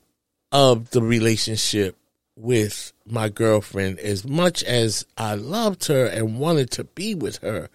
[0.51, 1.95] of the relationship
[2.35, 7.69] with my girlfriend as much as I loved her and wanted to be with her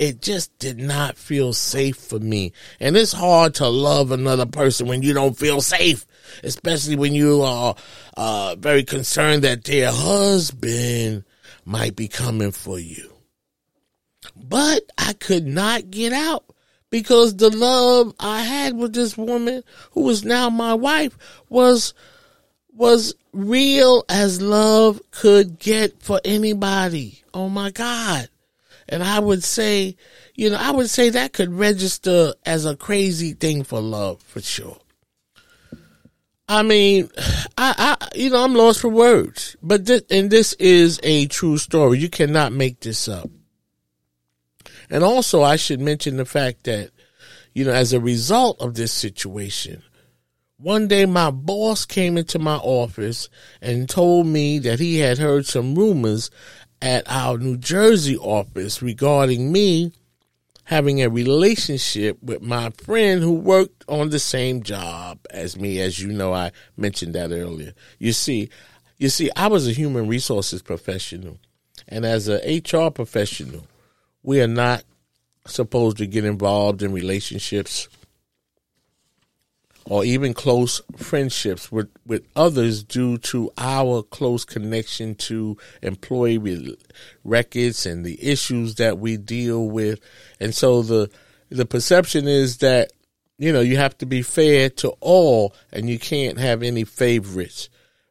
[0.00, 2.52] it just did not feel safe for me.
[2.80, 6.06] And it's hard to love another person when you don't feel safe,
[6.42, 7.74] especially when you are
[8.16, 11.24] uh, very concerned that their husband
[11.66, 13.12] might be coming for you.
[14.34, 16.46] But I could not get out
[16.90, 21.16] because the love I had with this woman who is now my wife
[21.48, 21.94] was
[22.74, 27.22] was real as love could get for anybody.
[27.32, 28.28] Oh my God.
[28.88, 29.96] And I would say,
[30.34, 34.40] you know, I would say that could register as a crazy thing for love for
[34.40, 34.78] sure.
[36.48, 37.08] I mean,
[37.58, 41.58] I, I, you know, I'm lost for words, but this, and this is a true
[41.58, 41.98] story.
[41.98, 43.30] You cannot make this up.
[44.90, 46.90] And also, I should mention the fact that,
[47.54, 49.82] you know, as a result of this situation,
[50.56, 53.28] one day my boss came into my office
[53.62, 56.30] and told me that he had heard some rumors
[56.82, 59.92] at our New Jersey office regarding me
[60.64, 65.98] having a relationship with my friend who worked on the same job as me as
[65.98, 67.72] you know I mentioned that earlier.
[67.98, 68.50] You see,
[68.98, 71.38] you see I was a human resources professional
[71.88, 73.66] and as an HR professional,
[74.22, 74.84] we are not
[75.46, 77.88] supposed to get involved in relationships
[79.86, 86.76] or even close friendships with, with others due to our close connection to employee
[87.24, 89.98] records and the issues that we deal with.
[90.38, 91.10] And so the,
[91.48, 92.92] the perception is that,
[93.38, 97.68] you know, you have to be fair to all and you can't have any favorites.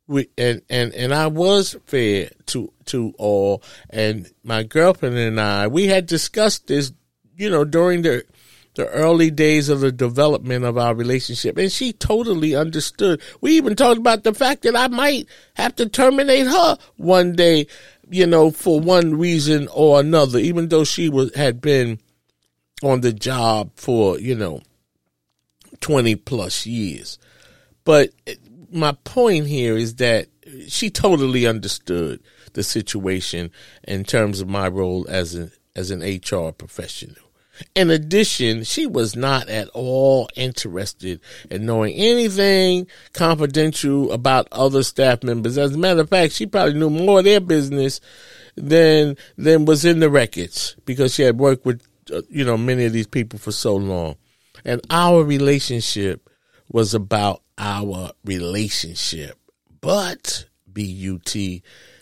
[0.09, 3.61] We, and, and, and I was fair to, to all.
[3.91, 6.91] And my girlfriend and I, we had discussed this,
[7.37, 8.25] you know, during the,
[8.73, 11.59] the early days of the development of our relationship.
[11.59, 13.21] And she totally understood.
[13.39, 17.67] We even talked about the fact that I might have to terminate her one day,
[18.09, 21.99] you know, for one reason or another, even though she was, had been
[22.81, 24.61] on the job for, you know,
[25.81, 27.19] 20 plus years.
[27.83, 28.09] But
[28.71, 30.27] my point here is that
[30.67, 32.21] she totally understood
[32.53, 33.51] the situation
[33.83, 37.15] in terms of my role as an, as an HR professional.
[37.75, 45.23] In addition, she was not at all interested in knowing anything confidential about other staff
[45.23, 45.57] members.
[45.57, 47.99] As a matter of fact, she probably knew more of their business
[48.55, 51.81] than than was in the records because she had worked with
[52.13, 54.15] uh, you know many of these people for so long.
[54.63, 56.29] And our relationship
[56.69, 59.37] was about our relationship.
[59.81, 61.35] But BUT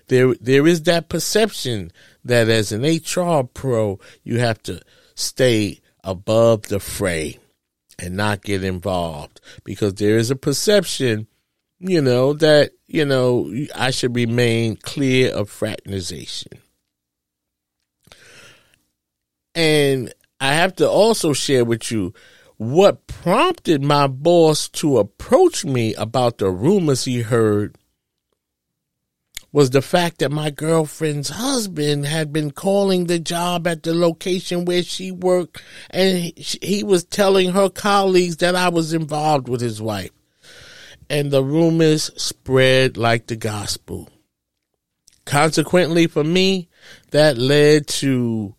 [0.07, 1.91] there there is that perception
[2.23, 4.81] that as an HR pro you have to
[5.15, 7.37] stay above the fray
[7.99, 11.27] and not get involved because there is a perception,
[11.79, 16.59] you know, that, you know, I should remain clear of fraternization.
[19.55, 22.13] And I have to also share with you
[22.57, 27.75] what prompted my boss to approach me about the rumors he heard
[29.51, 34.65] was the fact that my girlfriend's husband had been calling the job at the location
[34.65, 39.81] where she worked and he was telling her colleagues that I was involved with his
[39.81, 40.11] wife.
[41.09, 44.09] And the rumors spread like the gospel.
[45.25, 46.67] Consequently, for me,
[47.11, 48.53] that led to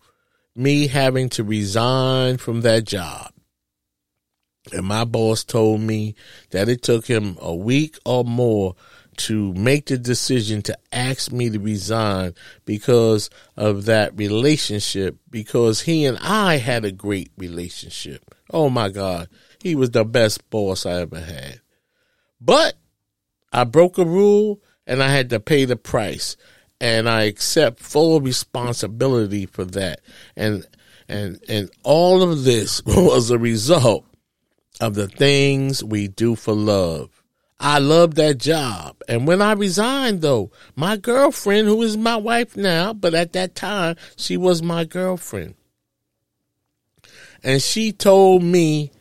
[0.55, 3.31] me having to resign from that job.
[4.73, 6.15] And my boss told me
[6.51, 8.75] that it took him a week or more
[9.17, 12.33] to make the decision to ask me to resign
[12.65, 18.33] because of that relationship, because he and I had a great relationship.
[18.51, 19.27] Oh my God.
[19.61, 21.59] He was the best boss I ever had.
[22.39, 22.75] But
[23.51, 26.37] I broke a rule and I had to pay the price.
[26.79, 29.99] And I accept full responsibility for that.
[30.37, 30.65] And
[31.09, 34.05] and and all of this was a result
[34.79, 37.23] of the things we do for love.
[37.59, 39.01] I loved that job.
[39.07, 43.55] And when I resigned, though, my girlfriend, who is my wife now, but at that
[43.55, 45.55] time, she was my girlfriend.
[47.43, 48.91] And she told me,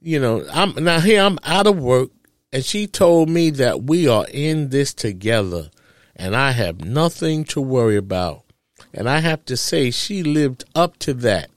[0.00, 2.10] you know, I'm now here, I'm out of work.
[2.52, 5.70] And she told me that we are in this together
[6.16, 8.44] and I have nothing to worry about.
[8.92, 11.50] And I have to say, she lived up to that.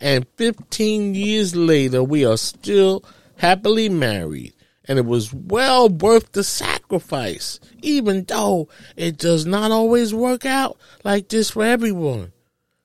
[0.00, 3.04] And 15 years later, we are still
[3.36, 4.54] happily married.
[4.88, 10.78] And it was well worth the sacrifice, even though it does not always work out
[11.04, 12.32] like this for everyone.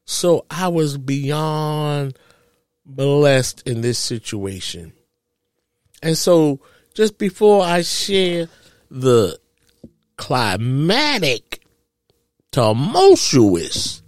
[0.06, 2.20] So I was beyond
[2.86, 4.94] blessed in this situation.
[6.04, 6.60] And so
[6.94, 8.48] just before I share
[8.92, 9.40] the
[10.18, 11.66] climatic,
[12.52, 14.04] tumultuous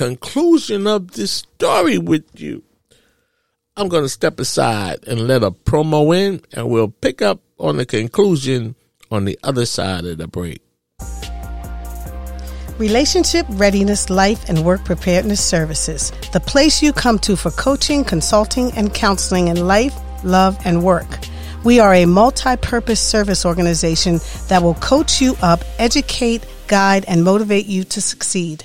[0.00, 2.62] conclusion of this story with you,
[3.76, 7.76] I'm going to step aside and let a promo in, and we'll pick up on
[7.76, 8.76] the conclusion
[9.10, 10.62] on the other side of the break.
[12.78, 18.72] Relationship Readiness Life and Work Preparedness Services, the place you come to for coaching, consulting,
[18.72, 19.94] and counseling in life,
[20.24, 21.18] love, and work.
[21.62, 27.22] We are a multi purpose service organization that will coach you up, educate, guide, and
[27.22, 28.64] motivate you to succeed.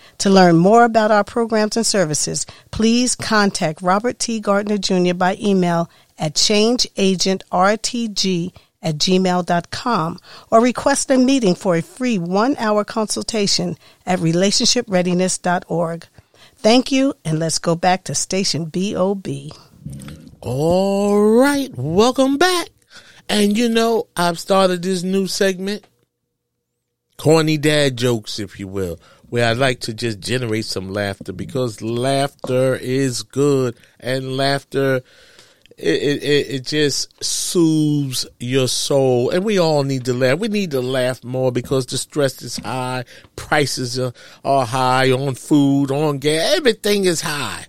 [0.21, 4.39] To learn more about our programs and services, please contact Robert T.
[4.39, 5.15] Gardner Jr.
[5.15, 8.53] by email at changeagentrtg
[8.83, 10.19] at gmail.com
[10.51, 16.05] or request a meeting for a free one hour consultation at relationshipreadiness.org.
[16.55, 19.27] Thank you, and let's go back to Station BOB.
[20.39, 22.69] All right, welcome back.
[23.27, 25.83] And you know, I've started this new segment,
[27.17, 28.99] corny dad jokes, if you will,
[29.31, 35.03] where I like to just generate some laughter because laughter is good and laughter
[35.77, 39.29] it, it, it just soothes your soul.
[39.29, 40.37] And we all need to laugh.
[40.37, 43.05] We need to laugh more because the stress is high.
[43.37, 44.11] Prices are,
[44.43, 46.57] are high on food, on gas.
[46.57, 47.67] Everything is high.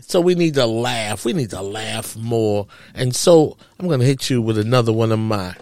[0.00, 1.24] So we need to laugh.
[1.24, 2.66] We need to laugh more.
[2.94, 5.56] And so I'm going to hit you with another one of my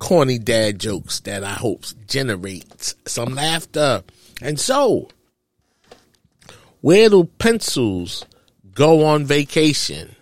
[0.00, 4.02] corny dad jokes that I hope generates some laughter.
[4.42, 5.08] And so,
[6.80, 8.24] where do pencils
[8.74, 10.16] go on vacation?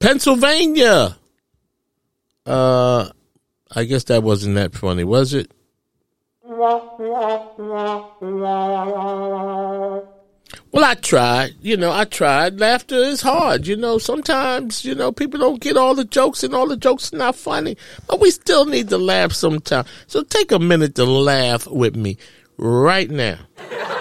[0.00, 1.16] Pennsylvania.
[2.44, 3.10] Uh,
[3.70, 5.52] I guess that wasn't that funny, was it?
[10.72, 11.54] Well, I tried.
[11.60, 12.60] You know, I tried.
[12.60, 13.66] Laughter is hard.
[13.66, 17.12] You know, sometimes, you know, people don't get all the jokes and all the jokes
[17.12, 17.76] are not funny,
[18.06, 19.88] but we still need to laugh sometimes.
[20.06, 22.18] So take a minute to laugh with me
[22.56, 23.38] right now.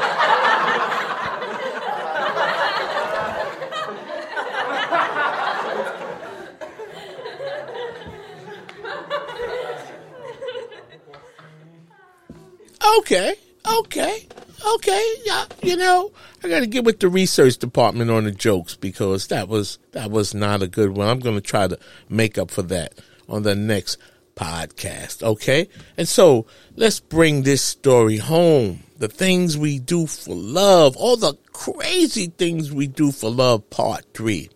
[13.00, 13.36] okay,
[13.66, 14.28] okay,
[14.76, 15.14] okay.
[15.26, 16.12] Yeah, you know,
[16.44, 20.12] I got to get with the research department on the jokes because that was that
[20.12, 21.08] was not a good one.
[21.08, 21.78] I'm going to try to
[22.10, 22.94] make up for that
[23.28, 23.98] on the next
[24.36, 25.24] podcast.
[25.24, 26.46] Okay, and so
[26.76, 28.84] let's bring this story home.
[28.98, 34.06] The things we do for love, all the crazy things we do for love, part
[34.14, 34.50] three.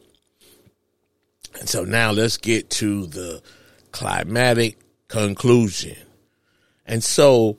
[1.60, 3.42] And so now let's get to the
[3.92, 5.96] climatic conclusion.
[6.86, 7.58] And so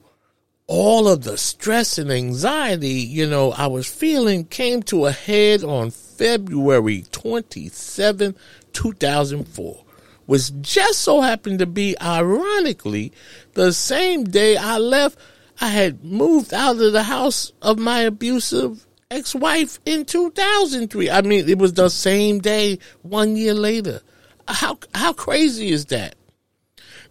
[0.67, 5.63] all of the stress and anxiety, you know, I was feeling came to a head
[5.63, 8.35] on February 27,
[8.73, 9.85] 2004,
[10.27, 13.13] which just so happened to be, ironically,
[13.53, 15.19] the same day I left.
[15.61, 21.11] I had moved out of the house of my abusive ex-wife in 2003.
[21.11, 24.01] I mean, it was the same day, one year later.
[24.49, 26.17] How, how crazy is that?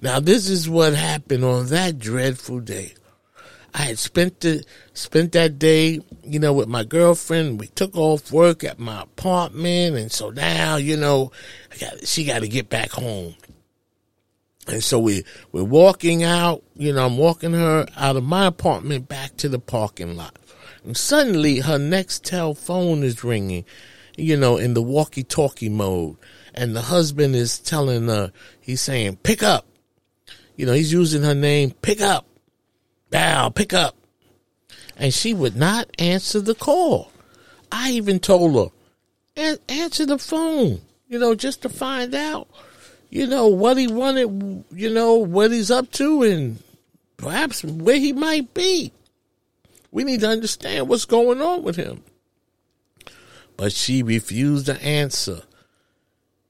[0.01, 2.95] Now, this is what happened on that dreadful day.
[3.73, 4.63] I had spent the
[4.93, 7.59] spent that day, you know, with my girlfriend.
[7.59, 11.31] We took off work at my apartment, and so now, you know,
[11.79, 13.35] got, she got to get back home.
[14.67, 16.63] And so we we're walking out.
[16.75, 20.37] You know, I'm walking her out of my apartment back to the parking lot,
[20.83, 23.65] and suddenly her Nextel phone is ringing.
[24.15, 26.17] You know, in the walkie-talkie mode,
[26.53, 29.65] and the husband is telling her, he's saying, "Pick up."
[30.55, 32.27] You know, he's using her name, "Pick up."
[33.13, 33.95] Val, pick up.
[34.97, 37.11] And she would not answer the call.
[37.71, 38.71] I even told
[39.35, 42.47] her, answer the phone, you know, just to find out,
[43.11, 46.61] you know, what he wanted, you know, what he's up to and
[47.17, 48.91] perhaps where he might be.
[49.91, 52.03] We need to understand what's going on with him.
[53.57, 55.43] But she refused to answer.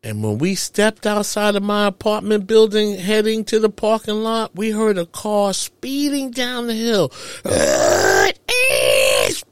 [0.03, 4.71] And when we stepped outside of my apartment building heading to the parking lot, we
[4.71, 7.09] heard a car speeding down the hill.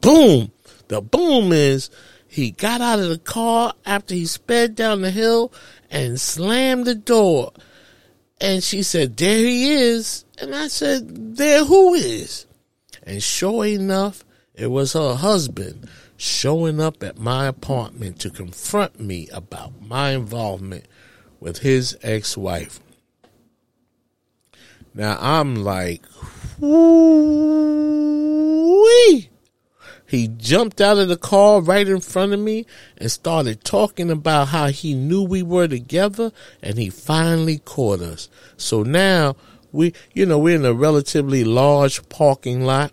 [0.01, 0.51] Boom.
[0.89, 1.89] The boom is
[2.27, 5.53] he got out of the car after he sped down the hill
[5.89, 7.53] and slammed the door.
[8.41, 10.25] And she said, There he is.
[10.37, 12.45] And I said, There who is?
[13.03, 15.87] And sure enough, it was her husband
[16.22, 20.86] showing up at my apartment to confront me about my involvement
[21.39, 22.80] with his ex wife.
[24.93, 26.03] Now I'm like,
[26.59, 26.69] wee.
[30.05, 32.67] He jumped out of the car right in front of me
[32.97, 38.30] and started talking about how he knew we were together and he finally caught us.
[38.57, 39.38] So now
[39.72, 42.91] we, you know, we're in a relatively large parking lot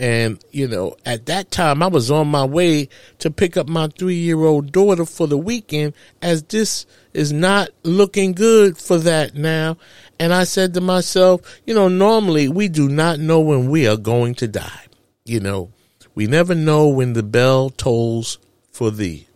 [0.00, 2.88] and, you know, at that time I was on my way
[3.18, 5.92] to pick up my three year old daughter for the weekend
[6.22, 9.76] as this is not looking good for that now.
[10.18, 13.98] And I said to myself, you know, normally we do not know when we are
[13.98, 14.86] going to die.
[15.26, 15.70] You know,
[16.14, 18.38] we never know when the bell tolls
[18.72, 19.26] for thee.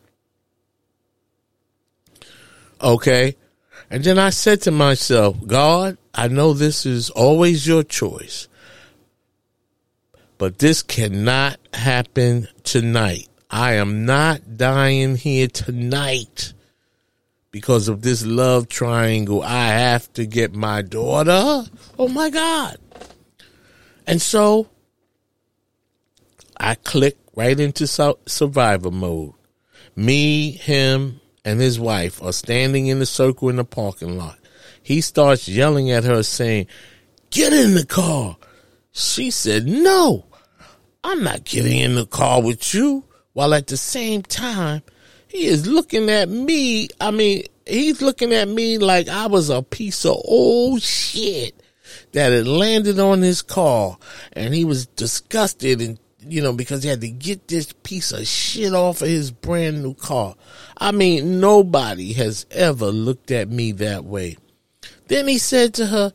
[2.80, 3.36] Okay.
[3.90, 8.48] And then I said to myself, God, I know this is always your choice.
[10.38, 13.28] But this cannot happen tonight.
[13.50, 16.52] I am not dying here tonight
[17.50, 19.42] because of this love triangle.
[19.42, 21.70] I have to get my daughter.
[21.98, 22.78] Oh my God.
[24.06, 24.68] And so
[26.56, 29.34] I click right into survivor mode.
[29.94, 34.38] Me, him, and his wife are standing in the circle in the parking lot.
[34.82, 36.66] He starts yelling at her saying,
[37.30, 38.36] get in the car.
[38.96, 40.24] She said, no,
[41.02, 43.04] I'm not getting in the car with you.
[43.32, 44.82] While at the same time,
[45.26, 46.88] he is looking at me.
[47.00, 51.60] I mean, he's looking at me like I was a piece of old shit
[52.12, 53.98] that had landed on his car.
[54.32, 58.28] And he was disgusted and, you know, because he had to get this piece of
[58.28, 60.36] shit off of his brand new car.
[60.78, 64.36] I mean, nobody has ever looked at me that way.
[65.08, 66.12] Then he said to her,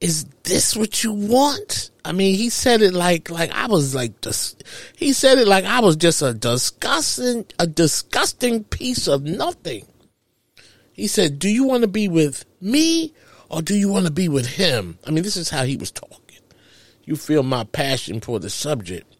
[0.00, 1.89] is this what you want?
[2.04, 4.56] I mean, he said it like, like I was like, dis-
[4.96, 9.86] he said it like I was just a disgusting, a disgusting piece of nothing.
[10.92, 13.14] He said, do you want to be with me
[13.48, 14.98] or do you want to be with him?
[15.06, 16.18] I mean, this is how he was talking.
[17.04, 19.16] You feel my passion for the subject.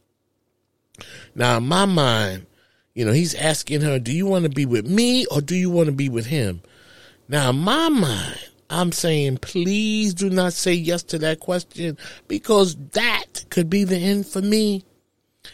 [1.35, 2.47] Now, in my mind,
[2.95, 5.70] you know, he's asking her, do you want to be with me or do you
[5.70, 6.62] want to be with him?
[7.28, 11.99] Now, in my mind, I'm saying please do not say yes to that question
[12.29, 14.85] because that could be the end for me.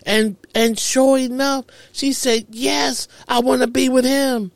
[0.04, 4.52] And and sure enough, she said, "Yes, I want to be with him."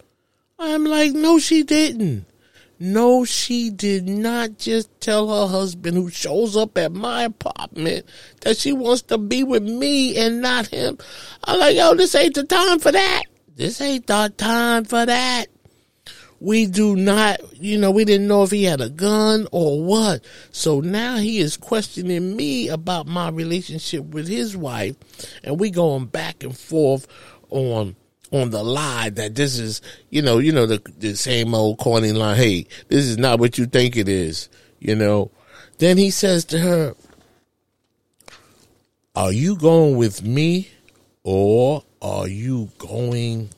[0.59, 2.27] I'm like, "No, she didn't."
[2.83, 8.07] No, she did not just tell her husband who shows up at my apartment
[8.41, 10.97] that she wants to be with me and not him.
[11.45, 13.25] I'm like, yo, this ain't the time for that.
[13.55, 15.49] This ain't the time for that
[16.41, 20.25] we do not, you know, we didn't know if he had a gun or what.
[20.51, 24.97] So now he is questioning me about my relationship with his wife,
[25.45, 27.07] and we going back and forth
[27.51, 27.95] on
[28.33, 32.13] on the lie that this is, you know, you know the the same old corny
[32.13, 32.37] line.
[32.37, 34.49] Hey, this is not what you think it is.
[34.79, 35.31] You know.
[35.79, 36.95] Then he says to her,
[39.15, 40.71] "Are you going with me,
[41.23, 43.51] or are you going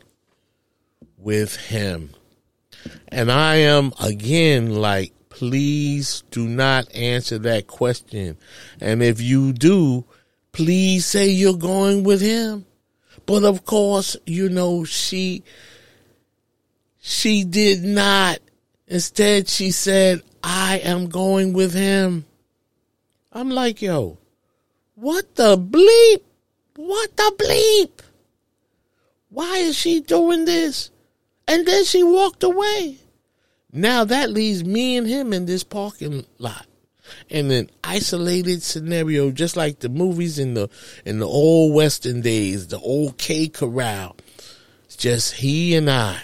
[1.19, 2.11] with him?"
[3.09, 8.37] And I am again like, please do not answer that question.
[8.81, 10.05] And if you do,
[10.53, 12.67] please say you're going with him.
[13.27, 15.43] But of course, you know, she,
[17.01, 18.39] she did not.
[18.87, 22.27] Instead, she said, I am going with him.
[23.33, 24.19] I'm like, yo,
[24.95, 26.23] what the bleep?
[26.77, 27.91] What the bleep?
[29.31, 30.91] Why is she doing this?
[31.49, 32.99] And then she walked away.
[33.73, 36.67] Now that leaves me and him in this parking lot
[37.29, 40.69] in an isolated scenario, just like the movies in the
[41.05, 44.17] in the old western days, the OK Corral.
[44.85, 46.21] It's just he and I,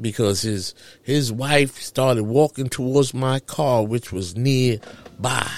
[0.00, 5.50] because his his wife started walking towards my car, which was nearby.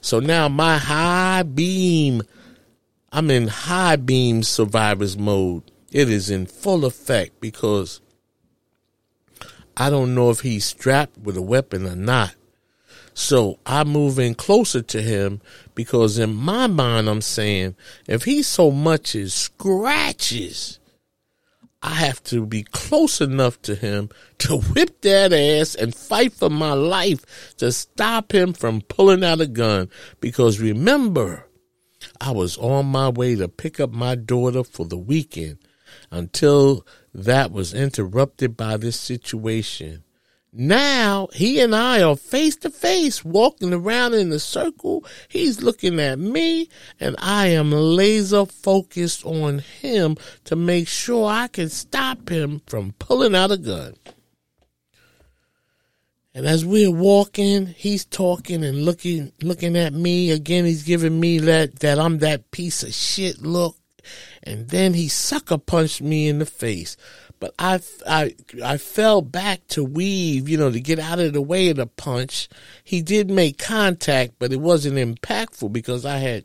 [0.00, 2.22] So now my high beam,
[3.10, 5.71] I'm in high beam survivors mode.
[5.92, 8.00] It is in full effect because
[9.76, 12.34] I don't know if he's strapped with a weapon or not.
[13.12, 15.42] So I move in closer to him
[15.74, 17.76] because in my mind I'm saying
[18.08, 20.78] if he so much as scratches,
[21.82, 26.48] I have to be close enough to him to whip that ass and fight for
[26.48, 29.90] my life to stop him from pulling out a gun.
[30.20, 31.46] Because remember,
[32.18, 35.58] I was on my way to pick up my daughter for the weekend
[36.12, 40.04] until that was interrupted by this situation.
[40.54, 45.02] Now he and I are face to face walking around in a circle.
[45.28, 46.68] He's looking at me
[47.00, 52.92] and I am laser focused on him to make sure I can stop him from
[52.98, 53.94] pulling out a gun.
[56.34, 60.30] And as we're walking, he's talking and looking looking at me.
[60.30, 63.76] Again, he's giving me that that I'm that piece of shit look.
[64.42, 66.96] And then he sucker punched me in the face
[67.42, 71.42] but I, I, I fell back to weave, you know, to get out of the
[71.42, 72.48] way of the punch.
[72.84, 76.44] He did make contact, but it wasn't impactful because I had,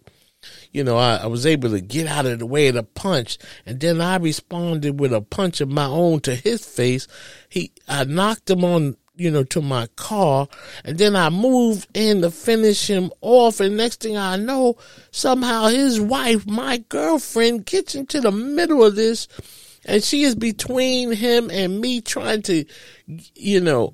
[0.72, 3.38] you know, I, I was able to get out of the way of the punch.
[3.64, 7.08] And then I responded with a punch of my own to his face.
[7.48, 10.48] He, I knocked him on, you know, to my car.
[10.86, 13.60] And then I moved in to finish him off.
[13.60, 14.78] And next thing I know,
[15.12, 19.28] somehow his wife, my girlfriend, gets into the middle of this
[19.86, 22.66] and she is between him and me trying to,
[23.36, 23.94] you know,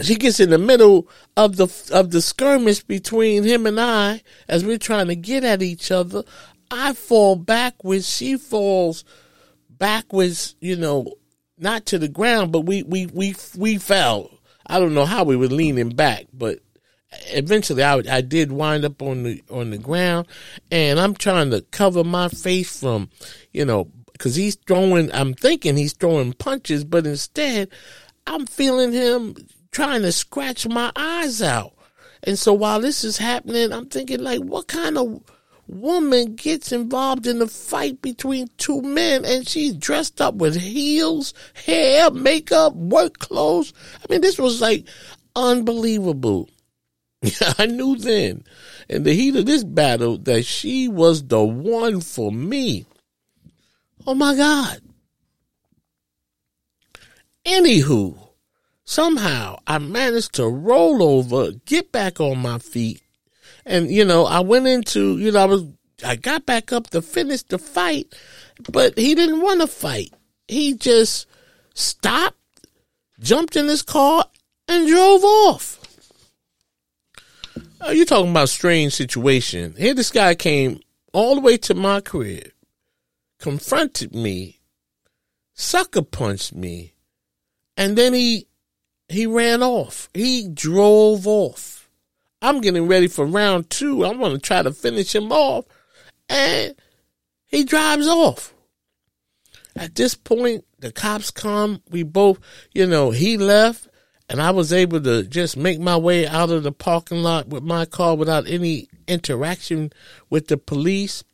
[0.00, 4.64] she gets in the middle of the of the skirmish between him and I as
[4.64, 6.22] we're trying to get at each other.
[6.70, 9.04] I fall backwards, she falls
[9.68, 11.14] backwards, you know,
[11.58, 14.30] not to the ground, but we we we we fell.
[14.66, 16.58] I don't know how we were leaning back, but
[17.28, 20.26] eventually I, I did wind up on the on the ground
[20.70, 23.08] and I'm trying to cover my face from
[23.50, 27.68] you know because he's throwing, I'm thinking he's throwing punches, but instead
[28.26, 29.36] I'm feeling him
[29.70, 31.74] trying to scratch my eyes out.
[32.24, 35.22] And so while this is happening, I'm thinking like, what kind of
[35.68, 41.34] woman gets involved in a fight between two men and she's dressed up with heels,
[41.66, 43.72] hair, makeup, work clothes?
[44.02, 44.86] I mean, this was like
[45.36, 46.48] unbelievable.
[47.58, 48.44] I knew then
[48.88, 52.86] in the heat of this battle that she was the one for me.
[54.06, 54.80] Oh my God.
[57.44, 58.16] Anywho,
[58.84, 63.02] somehow I managed to roll over, get back on my feet.
[63.68, 65.64] And, you know, I went into, you know, I was,
[66.04, 68.12] I got back up to finish the fight,
[68.68, 70.12] but he didn't want to fight.
[70.48, 71.26] He just
[71.74, 72.36] stopped,
[73.20, 74.24] jumped in his car,
[74.66, 75.78] and drove off.
[77.92, 79.74] You're talking about strange situation.
[79.78, 80.80] Here this guy came
[81.12, 82.50] all the way to my crib
[83.38, 84.60] confronted me,
[85.54, 86.92] sucker punched me,
[87.76, 88.46] and then he
[89.08, 90.10] he ran off.
[90.12, 91.77] He drove off.
[92.40, 94.04] I'm getting ready for round two.
[94.04, 95.66] I want to try to finish him off,
[96.28, 96.74] and
[97.46, 98.54] he drives off.
[99.74, 101.82] At this point, the cops come.
[101.90, 102.38] We both,
[102.72, 103.88] you know, he left,
[104.28, 107.62] and I was able to just make my way out of the parking lot with
[107.62, 109.92] my car without any interaction
[110.30, 111.24] with the police.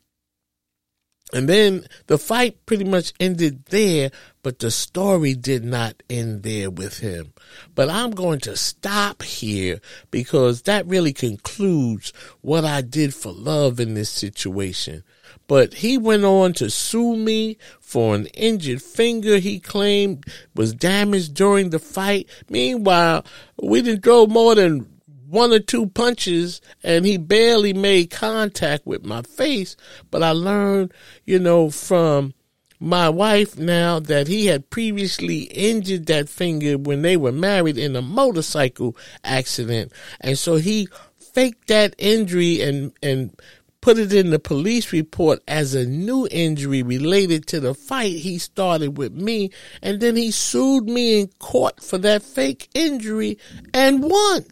[1.35, 4.09] And then the fight pretty much ended there,
[4.41, 7.33] but the story did not end there with him.
[7.75, 9.81] But I'm going to stop here
[10.11, 15.03] because that really concludes what I did for love in this situation.
[15.45, 20.25] But he went on to sue me for an injured finger he claimed
[20.55, 22.29] was damaged during the fight.
[22.49, 23.25] Meanwhile,
[23.61, 24.94] we didn't throw more than
[25.35, 29.75] one or two punches and he barely made contact with my face.
[30.09, 30.93] But I learned,
[31.25, 32.33] you know, from
[32.79, 37.95] my wife now that he had previously injured that finger when they were married in
[37.95, 39.91] a motorcycle accident.
[40.21, 40.87] And so he
[41.19, 43.37] faked that injury and, and
[43.81, 48.37] put it in the police report as a new injury related to the fight he
[48.37, 49.51] started with me.
[49.81, 53.37] And then he sued me in court for that fake injury
[53.73, 54.45] and won.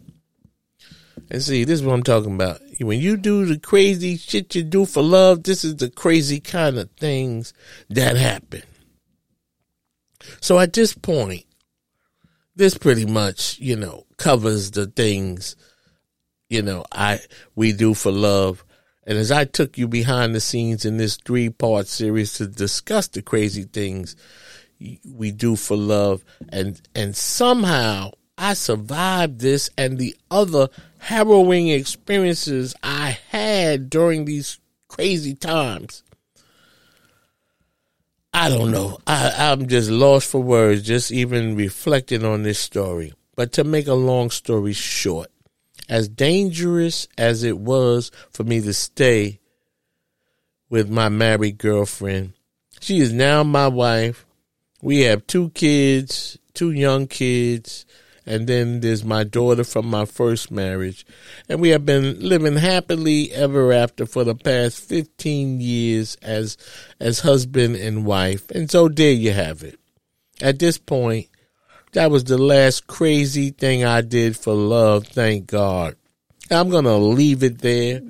[1.34, 2.60] And see, this is what I'm talking about.
[2.78, 6.78] When you do the crazy shit you do for love, this is the crazy kind
[6.78, 7.52] of things
[7.90, 8.62] that happen.
[10.40, 11.44] So at this point,
[12.54, 15.56] this pretty much, you know, covers the things,
[16.48, 17.18] you know, I,
[17.56, 18.64] we do for love.
[19.04, 23.08] And as I took you behind the scenes in this three part series to discuss
[23.08, 24.14] the crazy things
[25.04, 30.68] we do for love and, and somehow I survived this and the other
[31.04, 36.02] harrowing experiences I had during these crazy times.
[38.32, 38.98] I don't know.
[39.06, 43.12] I, I'm just lost for words, just even reflecting on this story.
[43.36, 45.30] But to make a long story short,
[45.90, 49.40] as dangerous as it was for me to stay
[50.70, 52.32] with my married girlfriend,
[52.80, 54.24] She is now my wife.
[54.80, 57.84] We have two kids, two young kids,
[58.26, 61.06] and then there's my daughter from my first marriage.
[61.48, 66.56] And we have been living happily ever after for the past 15 years as,
[67.00, 68.50] as husband and wife.
[68.50, 69.78] And so there you have it.
[70.40, 71.28] At this point,
[71.92, 75.96] that was the last crazy thing I did for love, thank God.
[76.50, 78.00] I'm going to leave it there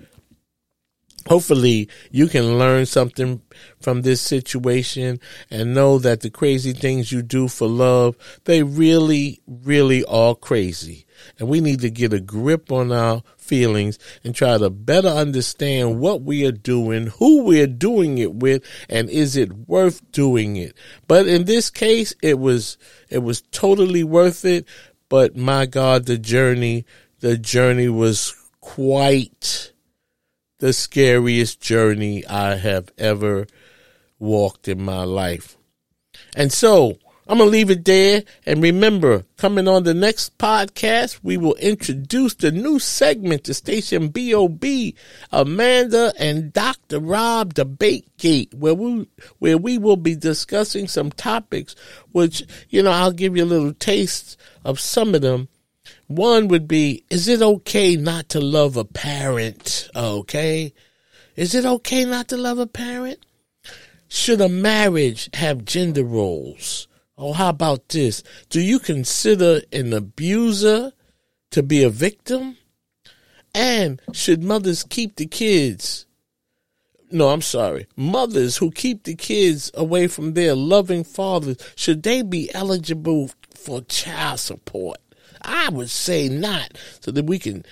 [1.27, 3.41] hopefully you can learn something
[3.81, 5.20] from this situation
[5.51, 11.07] and know that the crazy things you do for love they really really are crazy.
[11.39, 16.01] And we need to get a grip on our feelings and try to better understand
[16.01, 20.75] what we are doing who we're doing it with and is it worth doing it?
[21.07, 22.79] But in this case it was
[23.11, 24.66] it was totally worth it.
[25.09, 26.85] But my god the journey
[27.20, 29.72] the journey was quite
[30.59, 33.46] the scariest journey I have ever
[34.18, 35.57] walked in my life.
[36.36, 38.22] And so I'm going to leave it there.
[38.44, 44.09] And remember, coming on the next podcast, we will introduce the new segment to Station
[44.09, 44.64] BOB,
[45.32, 47.00] Amanda and Dr.
[47.00, 49.07] Rob Debate Gate, where we,
[49.38, 51.74] where we will be discussing some topics,
[52.12, 55.48] which, you know, I'll give you a little taste of some of them
[56.16, 59.88] one would be, is it okay not to love a parent?
[59.94, 60.72] Okay.
[61.36, 63.24] Is it okay not to love a parent?
[64.08, 66.86] Should a marriage have gender roles?
[67.16, 68.22] Oh, how about this?
[68.48, 70.92] Do you consider an abuser
[71.50, 72.56] to be a victim?
[73.54, 76.06] And should mothers keep the kids?
[77.10, 77.86] No, I'm sorry.
[77.96, 83.82] Mothers who keep the kids away from their loving fathers, should they be eligible for
[83.82, 84.98] child support?
[85.45, 87.64] I would say not, so that we can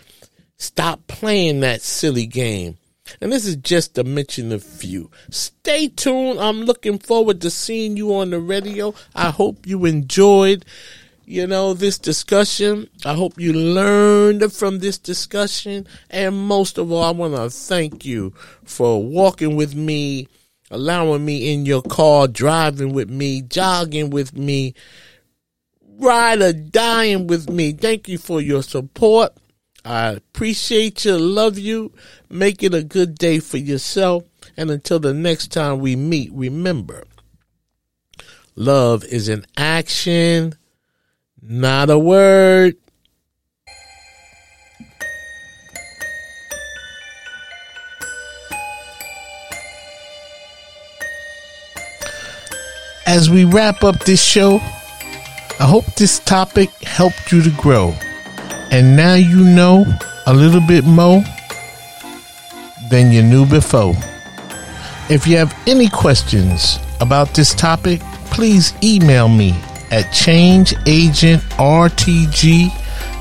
[0.56, 2.76] stop playing that silly game.
[3.20, 5.10] And this is just a mention a few.
[5.30, 6.38] Stay tuned.
[6.38, 8.94] I'm looking forward to seeing you on the radio.
[9.14, 10.64] I hope you enjoyed,
[11.24, 12.88] you know, this discussion.
[13.04, 15.86] I hope you learned from this discussion.
[16.10, 18.32] And most of all, I want to thank you
[18.64, 20.28] for walking with me,
[20.70, 24.74] allowing me in your car, driving with me, jogging with me
[25.98, 27.72] ride or dying with me.
[27.72, 29.32] Thank you for your support.
[29.84, 31.92] I appreciate you, love you.
[32.30, 34.24] Make it a good day for yourself.
[34.56, 37.04] And until the next time we meet, remember
[38.54, 40.54] love is an action,
[41.40, 42.76] not a word.
[53.04, 54.60] As we wrap up this show,
[55.60, 57.94] I hope this topic helped you to grow.
[58.70, 59.84] And now you know
[60.26, 61.24] a little bit more
[62.90, 63.94] than you knew before.
[65.08, 69.50] If you have any questions about this topic, please email me
[69.90, 72.70] at changeagentrtg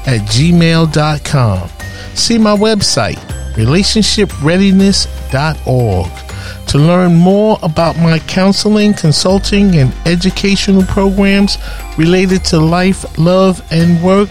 [0.08, 1.70] at gmail.com.
[2.16, 3.20] See my website,
[3.56, 6.31] relationshipreadiness.org
[6.68, 11.58] to learn more about my counseling, consulting, and educational programs
[11.98, 14.30] related to life, love, and work.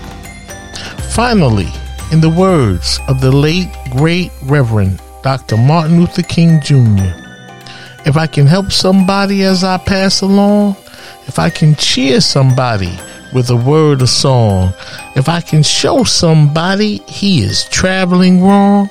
[1.12, 1.68] Finally,
[2.12, 5.56] in the words of the late, great Reverend Dr.
[5.56, 7.20] Martin Luther King Jr.,
[8.06, 10.76] if I can help somebody as I pass along,
[11.26, 12.98] if I can cheer somebody
[13.32, 14.72] with a word or song,
[15.14, 18.88] if I can show somebody he is traveling wrong,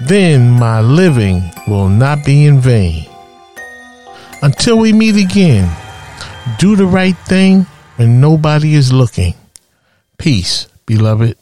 [0.00, 3.06] then my living will not be in vain.
[4.42, 5.68] Until we meet again,
[6.58, 9.34] do the right thing when nobody is looking.
[10.16, 11.36] Peace, beloved.